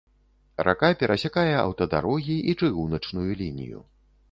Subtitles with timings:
[0.67, 3.87] Рака перасякае аўтадарогі і чыгуначную лінію.